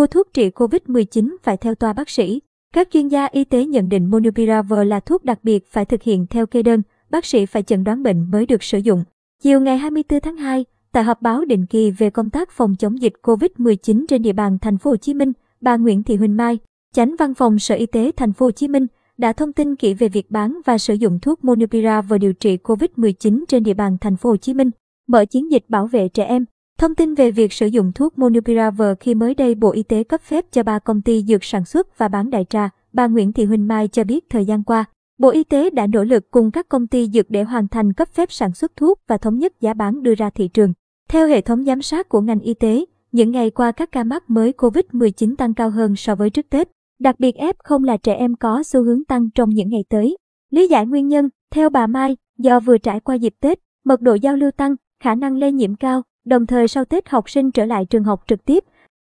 mua 0.00 0.06
thuốc 0.06 0.32
trị 0.34 0.50
COVID-19 0.50 1.36
phải 1.42 1.56
theo 1.56 1.74
toa 1.74 1.92
bác 1.92 2.10
sĩ. 2.10 2.40
Các 2.74 2.88
chuyên 2.92 3.08
gia 3.08 3.26
y 3.26 3.44
tế 3.44 3.66
nhận 3.66 3.88
định 3.88 4.06
Monupiravir 4.10 4.78
là 4.86 5.00
thuốc 5.00 5.24
đặc 5.24 5.38
biệt 5.42 5.66
phải 5.72 5.84
thực 5.84 6.02
hiện 6.02 6.26
theo 6.26 6.46
kê 6.46 6.62
đơn, 6.62 6.82
bác 7.10 7.24
sĩ 7.24 7.46
phải 7.46 7.62
chẩn 7.62 7.84
đoán 7.84 8.02
bệnh 8.02 8.30
mới 8.30 8.46
được 8.46 8.62
sử 8.62 8.78
dụng. 8.78 9.04
Chiều 9.42 9.60
ngày 9.60 9.78
24 9.78 10.20
tháng 10.20 10.36
2, 10.36 10.64
tại 10.92 11.04
họp 11.04 11.22
báo 11.22 11.44
định 11.44 11.66
kỳ 11.66 11.90
về 11.90 12.10
công 12.10 12.30
tác 12.30 12.50
phòng 12.50 12.74
chống 12.78 13.02
dịch 13.02 13.12
COVID-19 13.22 14.04
trên 14.08 14.22
địa 14.22 14.32
bàn 14.32 14.58
thành 14.62 14.78
phố 14.78 14.90
Hồ 14.90 14.96
Chí 14.96 15.14
Minh, 15.14 15.32
bà 15.60 15.76
Nguyễn 15.76 16.02
Thị 16.02 16.16
Huỳnh 16.16 16.36
Mai, 16.36 16.58
Chánh 16.94 17.16
Văn 17.18 17.34
phòng 17.34 17.58
Sở 17.58 17.74
Y 17.74 17.86
tế 17.86 18.10
thành 18.16 18.32
phố 18.32 18.46
Hồ 18.46 18.50
Chí 18.50 18.68
Minh 18.68 18.86
đã 19.18 19.32
thông 19.32 19.52
tin 19.52 19.76
kỹ 19.76 19.94
về 19.94 20.08
việc 20.08 20.30
bán 20.30 20.60
và 20.64 20.78
sử 20.78 20.94
dụng 20.94 21.18
thuốc 21.20 21.44
Monupiravir 21.44 22.20
điều 22.20 22.32
trị 22.32 22.56
COVID-19 22.56 23.44
trên 23.48 23.62
địa 23.62 23.74
bàn 23.74 23.96
thành 24.00 24.16
phố 24.16 24.30
Hồ 24.30 24.36
Chí 24.36 24.54
Minh, 24.54 24.70
mở 25.08 25.24
chiến 25.24 25.50
dịch 25.50 25.64
bảo 25.68 25.86
vệ 25.86 26.08
trẻ 26.08 26.24
em. 26.24 26.44
Thông 26.80 26.94
tin 26.94 27.14
về 27.14 27.30
việc 27.30 27.52
sử 27.52 27.66
dụng 27.66 27.92
thuốc 27.92 28.18
Monupiravir 28.18 28.88
khi 29.00 29.14
mới 29.14 29.34
đây 29.34 29.54
Bộ 29.54 29.70
Y 29.70 29.82
tế 29.82 30.04
cấp 30.04 30.20
phép 30.20 30.44
cho 30.52 30.62
ba 30.62 30.78
công 30.78 31.02
ty 31.02 31.22
dược 31.22 31.44
sản 31.44 31.64
xuất 31.64 31.98
và 31.98 32.08
bán 32.08 32.30
đại 32.30 32.44
trà, 32.44 32.68
bà 32.92 33.06
Nguyễn 33.06 33.32
Thị 33.32 33.44
Huỳnh 33.44 33.68
Mai 33.68 33.88
cho 33.88 34.04
biết 34.04 34.24
thời 34.30 34.44
gian 34.44 34.62
qua, 34.62 34.84
Bộ 35.18 35.30
Y 35.30 35.44
tế 35.44 35.70
đã 35.70 35.86
nỗ 35.86 36.04
lực 36.04 36.30
cùng 36.30 36.50
các 36.50 36.68
công 36.68 36.86
ty 36.86 37.08
dược 37.08 37.30
để 37.30 37.42
hoàn 37.42 37.68
thành 37.68 37.92
cấp 37.92 38.08
phép 38.08 38.32
sản 38.32 38.54
xuất 38.54 38.76
thuốc 38.76 39.00
và 39.08 39.18
thống 39.18 39.38
nhất 39.38 39.60
giá 39.60 39.74
bán 39.74 40.02
đưa 40.02 40.14
ra 40.14 40.30
thị 40.30 40.48
trường. 40.48 40.72
Theo 41.08 41.28
hệ 41.28 41.40
thống 41.40 41.64
giám 41.64 41.82
sát 41.82 42.08
của 42.08 42.20
ngành 42.20 42.40
y 42.40 42.54
tế, 42.54 42.84
những 43.12 43.30
ngày 43.30 43.50
qua 43.50 43.72
các 43.72 43.92
ca 43.92 44.04
mắc 44.04 44.30
mới 44.30 44.52
COVID-19 44.52 45.36
tăng 45.36 45.54
cao 45.54 45.70
hơn 45.70 45.96
so 45.96 46.14
với 46.14 46.30
trước 46.30 46.50
Tết. 46.50 46.68
Đặc 47.00 47.20
biệt 47.20 47.36
F 47.36 47.52
không 47.64 47.84
là 47.84 47.96
trẻ 47.96 48.14
em 48.14 48.36
có 48.36 48.62
xu 48.62 48.82
hướng 48.82 49.04
tăng 49.04 49.30
trong 49.34 49.50
những 49.50 49.70
ngày 49.70 49.84
tới. 49.88 50.16
Lý 50.50 50.68
giải 50.68 50.86
nguyên 50.86 51.08
nhân, 51.08 51.28
theo 51.50 51.70
bà 51.70 51.86
Mai, 51.86 52.16
do 52.38 52.60
vừa 52.60 52.78
trải 52.78 53.00
qua 53.00 53.14
dịp 53.14 53.34
Tết, 53.40 53.58
mật 53.84 54.00
độ 54.00 54.14
giao 54.14 54.36
lưu 54.36 54.50
tăng, 54.50 54.76
khả 55.02 55.14
năng 55.14 55.36
lây 55.36 55.52
nhiễm 55.52 55.74
cao, 55.74 56.02
đồng 56.24 56.46
thời 56.46 56.68
sau 56.68 56.84
Tết 56.84 57.08
học 57.08 57.30
sinh 57.30 57.50
trở 57.50 57.64
lại 57.64 57.84
trường 57.84 58.04
học 58.04 58.24
trực 58.26 58.44
tiếp. 58.44 58.64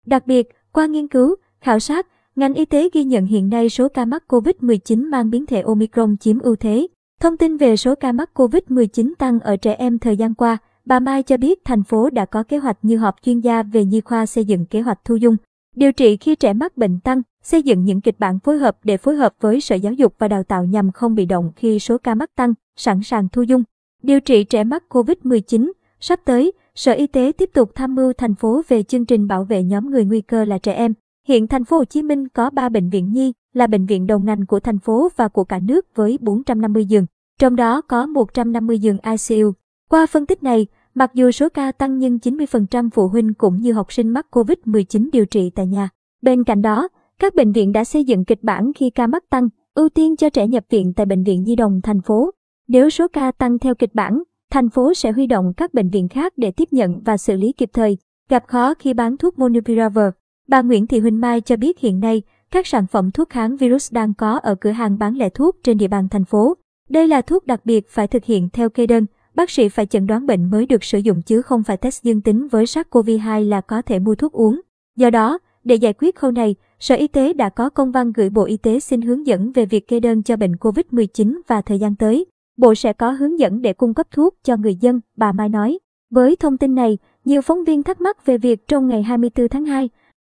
Đặc 0.07 0.27
biệt, 0.27 0.49
qua 0.73 0.87
nghiên 0.87 1.09
cứu, 1.09 1.35
khảo 1.61 1.79
sát, 1.79 2.07
ngành 2.37 2.55
y 2.55 2.65
tế 2.65 2.89
ghi 2.93 3.05
nhận 3.05 3.27
hiện 3.27 3.49
nay 3.49 3.69
số 3.69 3.89
ca 3.89 4.05
mắc 4.05 4.25
COVID-19 4.29 5.11
mang 5.11 5.31
biến 5.31 5.47
thể 5.47 5.61
Omicron 5.61 6.17
chiếm 6.17 6.39
ưu 6.39 6.57
thế. 6.57 6.87
Thông 7.21 7.37
tin 7.37 7.57
về 7.57 7.77
số 7.77 7.95
ca 7.95 8.13
mắc 8.13 8.31
COVID-19 8.35 9.13
tăng 9.19 9.41
ở 9.41 9.57
trẻ 9.57 9.73
em 9.73 9.99
thời 9.99 10.17
gian 10.17 10.35
qua, 10.35 10.59
bà 10.85 11.01
Mai 11.01 11.23
cho 11.23 11.37
biết 11.37 11.65
thành 11.65 11.83
phố 11.83 12.11
đã 12.11 12.25
có 12.25 12.43
kế 12.43 12.59
hoạch 12.59 12.79
như 12.83 12.97
họp 12.97 13.17
chuyên 13.23 13.41
gia 13.41 13.63
về 13.63 13.85
nhi 13.85 14.01
khoa 14.01 14.27
xây 14.27 14.45
dựng 14.45 14.67
kế 14.67 14.81
hoạch 14.81 15.05
thu 15.05 15.17
dung, 15.17 15.37
điều 15.77 15.93
trị 15.93 16.17
khi 16.17 16.35
trẻ 16.35 16.53
mắc 16.53 16.77
bệnh 16.77 17.01
tăng, 17.01 17.23
xây 17.43 17.63
dựng 17.63 17.85
những 17.85 18.01
kịch 18.01 18.19
bản 18.19 18.39
phối 18.39 18.59
hợp 18.59 18.79
để 18.85 18.97
phối 18.97 19.17
hợp 19.17 19.35
với 19.41 19.61
Sở 19.61 19.75
Giáo 19.75 19.93
dục 19.93 20.15
và 20.19 20.29
Đào 20.29 20.43
tạo 20.43 20.65
nhằm 20.65 20.93
không 20.93 21.15
bị 21.15 21.27
động 21.27 21.53
khi 21.57 21.79
số 21.79 21.99
ca 21.99 22.15
mắc 22.15 22.35
tăng, 22.37 22.55
sẵn 22.77 23.03
sàng 23.03 23.29
thu 23.33 23.43
dung. 23.43 23.63
Điều 24.03 24.21
trị 24.21 24.45
trẻ 24.45 24.65
mắc 24.65 24.85
COVID-19, 24.89 25.71
sắp 26.01 26.21
tới, 26.25 26.53
Sở 26.75 26.93
Y 26.93 27.07
tế 27.07 27.33
tiếp 27.39 27.51
tục 27.55 27.71
tham 27.75 27.95
mưu 27.95 28.13
thành 28.13 28.35
phố 28.35 28.63
về 28.69 28.83
chương 28.83 29.05
trình 29.05 29.27
bảo 29.27 29.45
vệ 29.45 29.63
nhóm 29.63 29.91
người 29.91 30.05
nguy 30.05 30.21
cơ 30.21 30.45
là 30.45 30.59
trẻ 30.59 30.73
em. 30.73 30.95
Hiện 31.27 31.47
thành 31.47 31.65
phố 31.65 31.77
Hồ 31.77 31.85
Chí 31.85 32.03
Minh 32.03 32.29
có 32.29 32.51
3 32.51 32.69
bệnh 32.69 32.91
viện 32.91 33.13
nhi, 33.13 33.33
là 33.55 33.67
bệnh 33.67 33.87
viện 33.87 34.07
đầu 34.07 34.19
ngành 34.19 34.47
của 34.47 34.61
thành 34.61 34.79
phố 34.79 35.09
và 35.17 35.29
của 35.29 35.45
cả 35.45 35.59
nước 35.59 35.87
với 35.95 36.19
450 36.21 36.85
giường, 36.85 37.07
trong 37.39 37.57
đó 37.57 37.81
có 37.81 38.07
150 38.07 38.79
giường 38.79 38.97
ICU. 39.03 39.53
Qua 39.91 40.07
phân 40.07 40.27
tích 40.27 40.43
này, 40.43 40.67
mặc 40.95 41.11
dù 41.15 41.31
số 41.31 41.49
ca 41.49 41.73
tăng 41.73 41.99
nhưng 41.99 42.17
90% 42.17 42.91
phụ 42.91 43.09
huynh 43.09 43.35
cũng 43.35 43.57
như 43.57 43.73
học 43.73 43.93
sinh 43.93 44.09
mắc 44.09 44.27
COVID-19 44.31 45.09
điều 45.13 45.27
trị 45.27 45.51
tại 45.55 45.67
nhà. 45.67 45.89
Bên 46.23 46.45
cạnh 46.45 46.63
đó, 46.63 46.89
các 47.19 47.35
bệnh 47.35 47.53
viện 47.53 47.73
đã 47.73 47.85
xây 47.85 48.05
dựng 48.05 48.25
kịch 48.25 48.43
bản 48.43 48.73
khi 48.73 48.91
ca 48.91 49.07
mắc 49.07 49.25
tăng, 49.31 49.49
ưu 49.75 49.89
tiên 49.89 50.17
cho 50.17 50.31
trẻ 50.31 50.47
nhập 50.47 50.65
viện 50.71 50.93
tại 50.97 51.07
bệnh 51.07 51.25
viện 51.25 51.45
Di 51.45 51.57
đồng 51.57 51.81
thành 51.83 52.01
phố. 52.01 52.31
Nếu 52.69 52.91
số 52.91 53.07
ca 53.13 53.33
tăng 53.33 53.59
theo 53.59 53.75
kịch 53.75 53.95
bản, 53.95 54.23
thành 54.51 54.71
phố 54.71 54.95
sẽ 54.95 55.13
huy 55.13 55.27
động 55.27 55.53
các 55.57 55.75
bệnh 55.75 55.91
viện 55.91 56.09
khác 56.09 56.33
để 56.37 56.51
tiếp 56.51 56.69
nhận 56.71 57.01
và 57.05 57.17
xử 57.17 57.37
lý 57.37 57.53
kịp 57.53 57.71
thời. 57.73 57.97
Gặp 58.31 58.45
khó 58.47 58.75
khi 58.75 58.95
bán 58.95 59.17
thuốc 59.17 59.39
Monupiravir, 59.39 60.05
bà 60.49 60.63
Nguyễn 60.63 60.87
Thị 60.87 60.99
Huỳnh 60.99 61.21
Mai 61.21 61.41
cho 61.41 61.57
biết 61.57 61.79
hiện 61.79 62.01
nay 62.01 62.23
các 62.51 62.67
sản 62.67 62.87
phẩm 62.87 63.11
thuốc 63.11 63.29
kháng 63.29 63.57
virus 63.57 63.93
đang 63.93 64.15
có 64.15 64.39
ở 64.39 64.55
cửa 64.55 64.71
hàng 64.71 64.99
bán 64.99 65.17
lẻ 65.17 65.29
thuốc 65.29 65.57
trên 65.63 65.79
địa 65.79 65.89
bàn 65.89 66.09
thành 66.09 66.25
phố. 66.25 66.57
Đây 66.89 67.09
là 67.09 67.23
thuốc 67.23 67.47
đặc 67.47 67.61
biệt 67.65 67.89
phải 67.89 68.07
thực 68.07 68.25
hiện 68.25 68.49
theo 68.53 68.71
kê 68.71 68.87
đơn, 68.87 69.07
bác 69.35 69.51
sĩ 69.51 69.69
phải 69.69 69.87
chẩn 69.87 70.07
đoán 70.07 70.27
bệnh 70.27 70.51
mới 70.51 70.67
được 70.67 70.85
sử 70.85 70.99
dụng 70.99 71.23
chứ 71.23 71.43
không 71.43 71.63
phải 71.63 71.77
test 71.77 72.03
dương 72.03 72.21
tính 72.21 72.49
với 72.49 72.65
SARS-CoV-2 72.65 73.49
là 73.49 73.61
có 73.61 73.83
thể 73.83 73.99
mua 73.99 74.15
thuốc 74.15 74.33
uống. 74.33 74.61
Do 74.97 75.11
đó, 75.11 75.39
để 75.65 75.75
giải 75.75 75.93
quyết 75.93 76.17
khâu 76.17 76.31
này, 76.31 76.55
Sở 76.81 76.95
Y 76.95 77.09
tế 77.09 77.33
đã 77.33 77.49
có 77.49 77.71
công 77.71 77.93
văn 77.93 78.13
gửi 78.13 78.31
Bộ 78.31 78.45
Y 78.45 78.57
tế 78.57 78.81
xin 78.81 79.03
hướng 79.03 79.27
dẫn 79.27 79.53
về 79.53 79.67
việc 79.67 79.89
kê 79.89 80.01
đơn 80.01 80.23
cho 80.23 80.37
bệnh 80.37 80.53
COVID-19 80.53 81.41
và 81.47 81.63
thời 81.63 81.79
gian 81.79 81.97
tới. 81.97 82.27
Bộ 82.61 82.75
sẽ 82.75 82.93
có 82.93 83.11
hướng 83.11 83.39
dẫn 83.39 83.63
để 83.63 83.73
cung 83.73 83.95
cấp 83.95 84.07
thuốc 84.11 84.35
cho 84.45 84.57
người 84.57 84.75
dân, 84.75 85.01
bà 85.17 85.33
Mai 85.33 85.49
nói. 85.49 85.79
Với 86.11 86.37
thông 86.37 86.59
tin 86.59 86.75
này, 86.75 86.99
nhiều 87.25 87.43
phóng 87.43 87.65
viên 87.65 87.83
thắc 87.83 88.01
mắc 88.01 88.27
về 88.27 88.39
việc 88.39 88.69
trong 88.69 88.89
ngày 88.89 89.03
24 89.03 89.49
tháng 89.49 89.65
2, 89.65 89.89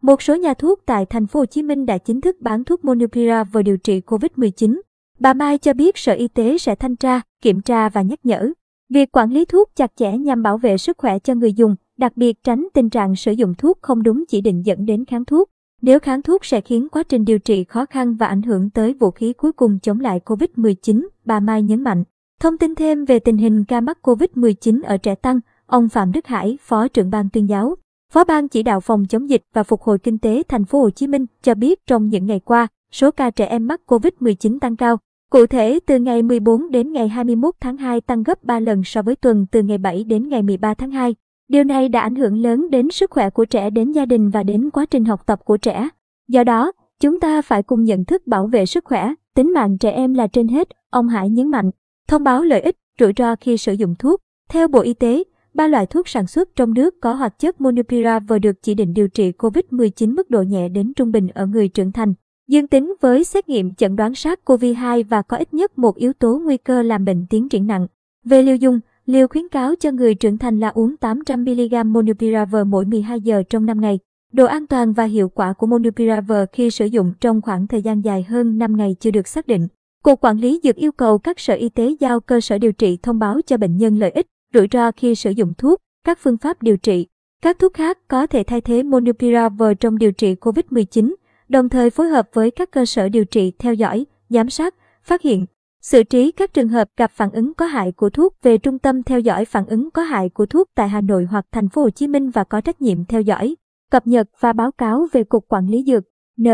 một 0.02 0.22
số 0.22 0.36
nhà 0.36 0.54
thuốc 0.54 0.80
tại 0.86 1.06
thành 1.06 1.26
phố 1.26 1.40
Hồ 1.40 1.46
Chí 1.46 1.62
Minh 1.62 1.86
đã 1.86 1.98
chính 1.98 2.20
thức 2.20 2.36
bán 2.40 2.64
thuốc 2.64 2.84
Monupiravir 2.84 3.64
điều 3.64 3.76
trị 3.76 4.00
COVID-19. 4.06 4.80
Bà 5.18 5.34
Mai 5.34 5.58
cho 5.58 5.72
biết 5.72 5.98
Sở 5.98 6.12
Y 6.12 6.28
tế 6.28 6.58
sẽ 6.58 6.74
thanh 6.74 6.96
tra, 6.96 7.20
kiểm 7.42 7.60
tra 7.60 7.88
và 7.88 8.02
nhắc 8.02 8.18
nhở. 8.24 8.52
Việc 8.92 9.16
quản 9.16 9.32
lý 9.32 9.44
thuốc 9.44 9.70
chặt 9.76 9.92
chẽ 9.96 10.12
nhằm 10.12 10.42
bảo 10.42 10.58
vệ 10.58 10.78
sức 10.78 10.98
khỏe 10.98 11.18
cho 11.18 11.34
người 11.34 11.52
dùng, 11.52 11.76
đặc 11.98 12.16
biệt 12.16 12.42
tránh 12.44 12.68
tình 12.74 12.90
trạng 12.90 13.16
sử 13.16 13.32
dụng 13.32 13.54
thuốc 13.58 13.78
không 13.82 14.02
đúng 14.02 14.24
chỉ 14.28 14.40
định 14.40 14.66
dẫn 14.66 14.86
đến 14.86 15.04
kháng 15.04 15.24
thuốc. 15.24 15.50
Nếu 15.82 15.98
kháng 15.98 16.22
thuốc 16.22 16.44
sẽ 16.44 16.60
khiến 16.60 16.88
quá 16.88 17.02
trình 17.02 17.24
điều 17.24 17.38
trị 17.38 17.64
khó 17.64 17.86
khăn 17.86 18.14
và 18.14 18.26
ảnh 18.26 18.42
hưởng 18.42 18.70
tới 18.70 18.94
vũ 18.94 19.10
khí 19.10 19.32
cuối 19.32 19.52
cùng 19.52 19.78
chống 19.82 20.00
lại 20.00 20.20
COVID-19, 20.24 21.06
bà 21.24 21.40
Mai 21.40 21.62
nhấn 21.62 21.82
mạnh. 21.82 22.04
Thông 22.40 22.58
tin 22.58 22.74
thêm 22.74 23.04
về 23.04 23.18
tình 23.18 23.36
hình 23.36 23.64
ca 23.64 23.80
mắc 23.80 23.98
COVID-19 24.02 24.80
ở 24.84 24.96
trẻ 24.96 25.14
tăng, 25.14 25.40
ông 25.66 25.88
Phạm 25.88 26.12
Đức 26.12 26.26
Hải, 26.26 26.58
Phó 26.60 26.88
trưởng 26.88 27.10
ban 27.10 27.28
tuyên 27.30 27.48
giáo, 27.48 27.76
Phó 28.12 28.24
ban 28.24 28.48
chỉ 28.48 28.62
đạo 28.62 28.80
phòng 28.80 29.04
chống 29.08 29.30
dịch 29.30 29.42
và 29.52 29.62
phục 29.62 29.82
hồi 29.82 29.98
kinh 29.98 30.18
tế 30.18 30.42
thành 30.48 30.64
phố 30.64 30.80
Hồ 30.80 30.90
Chí 30.90 31.06
Minh 31.06 31.26
cho 31.42 31.54
biết 31.54 31.86
trong 31.86 32.08
những 32.08 32.26
ngày 32.26 32.40
qua, 32.40 32.66
số 32.92 33.10
ca 33.10 33.30
trẻ 33.30 33.46
em 33.46 33.66
mắc 33.66 33.80
COVID-19 33.86 34.58
tăng 34.58 34.76
cao. 34.76 34.98
Cụ 35.30 35.46
thể, 35.46 35.80
từ 35.86 35.98
ngày 35.98 36.22
14 36.22 36.70
đến 36.70 36.92
ngày 36.92 37.08
21 37.08 37.54
tháng 37.60 37.76
2 37.76 38.00
tăng 38.00 38.22
gấp 38.22 38.44
3 38.44 38.60
lần 38.60 38.84
so 38.84 39.02
với 39.02 39.16
tuần 39.16 39.46
từ 39.50 39.62
ngày 39.62 39.78
7 39.78 40.04
đến 40.04 40.28
ngày 40.28 40.42
13 40.42 40.74
tháng 40.74 40.90
2. 40.90 41.14
Điều 41.48 41.64
này 41.64 41.88
đã 41.88 42.00
ảnh 42.00 42.14
hưởng 42.14 42.42
lớn 42.42 42.70
đến 42.70 42.90
sức 42.90 43.10
khỏe 43.10 43.30
của 43.30 43.44
trẻ, 43.44 43.70
đến 43.70 43.92
gia 43.92 44.06
đình 44.06 44.30
và 44.30 44.42
đến 44.42 44.70
quá 44.70 44.86
trình 44.86 45.04
học 45.04 45.26
tập 45.26 45.40
của 45.44 45.56
trẻ. 45.56 45.88
Do 46.28 46.44
đó, 46.44 46.72
chúng 47.00 47.20
ta 47.20 47.42
phải 47.42 47.62
cùng 47.62 47.84
nhận 47.84 48.04
thức 48.04 48.26
bảo 48.26 48.46
vệ 48.46 48.66
sức 48.66 48.84
khỏe, 48.84 49.14
tính 49.34 49.52
mạng 49.52 49.78
trẻ 49.78 49.90
em 49.90 50.14
là 50.14 50.26
trên 50.26 50.48
hết, 50.48 50.68
ông 50.90 51.08
Hải 51.08 51.30
nhấn 51.30 51.48
mạnh. 51.48 51.70
Thông 52.08 52.24
báo 52.24 52.42
lợi 52.42 52.60
ích, 52.60 52.76
rủi 53.00 53.12
ro 53.16 53.36
khi 53.36 53.56
sử 53.56 53.72
dụng 53.72 53.94
thuốc. 53.98 54.20
Theo 54.48 54.68
Bộ 54.68 54.80
Y 54.80 54.94
tế, 54.94 55.22
ba 55.54 55.66
loại 55.66 55.86
thuốc 55.86 56.08
sản 56.08 56.26
xuất 56.26 56.56
trong 56.56 56.74
nước 56.74 57.00
có 57.00 57.12
hoạt 57.12 57.38
chất 57.38 57.60
Monupiravir 57.60 58.42
được 58.42 58.62
chỉ 58.62 58.74
định 58.74 58.94
điều 58.94 59.08
trị 59.08 59.32
COVID-19 59.38 60.14
mức 60.14 60.30
độ 60.30 60.42
nhẹ 60.42 60.68
đến 60.68 60.92
trung 60.96 61.12
bình 61.12 61.28
ở 61.28 61.46
người 61.46 61.68
trưởng 61.68 61.92
thành, 61.92 62.14
dương 62.48 62.68
tính 62.68 62.94
với 63.00 63.24
xét 63.24 63.48
nghiệm 63.48 63.74
chẩn 63.74 63.96
đoán 63.96 64.12
SARS-CoV-2 64.12 65.04
và 65.08 65.22
có 65.22 65.36
ít 65.36 65.54
nhất 65.54 65.78
một 65.78 65.96
yếu 65.96 66.12
tố 66.12 66.40
nguy 66.44 66.56
cơ 66.56 66.82
làm 66.82 67.04
bệnh 67.04 67.26
tiến 67.30 67.48
triển 67.48 67.66
nặng. 67.66 67.86
Về 68.24 68.42
liều 68.42 68.56
dùng, 68.56 68.80
liều 69.06 69.28
khuyến 69.28 69.48
cáo 69.48 69.74
cho 69.80 69.90
người 69.90 70.14
trưởng 70.14 70.38
thành 70.38 70.60
là 70.60 70.68
uống 70.68 70.94
800mg 71.00 71.86
Monupiravir 71.92 72.66
mỗi 72.66 72.84
12 72.84 73.20
giờ 73.20 73.42
trong 73.48 73.66
5 73.66 73.80
ngày. 73.80 73.98
Độ 74.32 74.44
an 74.44 74.66
toàn 74.66 74.92
và 74.92 75.04
hiệu 75.04 75.28
quả 75.28 75.52
của 75.52 75.66
Monupiravir 75.66 76.38
khi 76.52 76.70
sử 76.70 76.86
dụng 76.86 77.12
trong 77.20 77.42
khoảng 77.42 77.66
thời 77.66 77.82
gian 77.82 78.04
dài 78.04 78.22
hơn 78.22 78.58
5 78.58 78.76
ngày 78.76 78.96
chưa 79.00 79.10
được 79.10 79.28
xác 79.28 79.46
định. 79.46 79.68
Cục 80.04 80.20
Quản 80.20 80.38
lý 80.38 80.60
Dược 80.62 80.76
yêu 80.76 80.92
cầu 80.92 81.18
các 81.18 81.40
sở 81.40 81.54
y 81.54 81.68
tế 81.68 81.96
giao 82.00 82.20
cơ 82.20 82.40
sở 82.40 82.58
điều 82.58 82.72
trị 82.72 82.98
thông 83.02 83.18
báo 83.18 83.40
cho 83.46 83.56
bệnh 83.56 83.76
nhân 83.76 83.98
lợi 83.98 84.10
ích, 84.10 84.26
rủi 84.54 84.68
ro 84.72 84.90
khi 84.92 85.14
sử 85.14 85.30
dụng 85.30 85.52
thuốc, 85.58 85.80
các 86.04 86.18
phương 86.18 86.36
pháp 86.36 86.62
điều 86.62 86.76
trị. 86.76 87.06
Các 87.42 87.58
thuốc 87.58 87.74
khác 87.74 87.98
có 88.08 88.26
thể 88.26 88.42
thay 88.42 88.60
thế 88.60 88.82
Monopiravir 88.82 89.68
trong 89.80 89.98
điều 89.98 90.12
trị 90.12 90.34
COVID-19, 90.34 91.14
đồng 91.48 91.68
thời 91.68 91.90
phối 91.90 92.08
hợp 92.08 92.28
với 92.32 92.50
các 92.50 92.70
cơ 92.70 92.84
sở 92.84 93.08
điều 93.08 93.24
trị 93.24 93.52
theo 93.58 93.74
dõi, 93.74 94.06
giám 94.28 94.50
sát, 94.50 94.74
phát 95.02 95.22
hiện, 95.22 95.46
xử 95.82 96.02
trí 96.02 96.32
các 96.32 96.54
trường 96.54 96.68
hợp 96.68 96.88
gặp 96.96 97.10
phản 97.10 97.30
ứng 97.30 97.54
có 97.54 97.66
hại 97.66 97.92
của 97.92 98.10
thuốc 98.10 98.34
về 98.42 98.58
trung 98.58 98.78
tâm 98.78 99.02
theo 99.02 99.20
dõi 99.20 99.44
phản 99.44 99.66
ứng 99.66 99.90
có 99.90 100.02
hại 100.02 100.28
của 100.28 100.46
thuốc 100.46 100.68
tại 100.74 100.88
Hà 100.88 101.00
Nội 101.00 101.24
hoặc 101.30 101.46
thành 101.52 101.68
phố 101.68 101.82
Hồ 101.82 101.90
Chí 101.90 102.06
Minh 102.06 102.30
và 102.30 102.44
có 102.44 102.60
trách 102.60 102.82
nhiệm 102.82 103.04
theo 103.04 103.20
dõi, 103.20 103.56
cập 103.90 104.06
nhật 104.06 104.28
và 104.40 104.52
báo 104.52 104.72
cáo 104.72 105.06
về 105.12 105.24
Cục 105.24 105.44
Quản 105.48 105.66
lý 105.66 105.84
Dược, 105.86 106.04
N. 106.40 106.46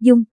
Dung. 0.00 0.24